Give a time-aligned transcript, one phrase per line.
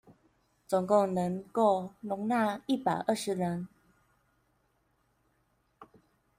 [0.67, 3.67] 總共能夠容納一百二十人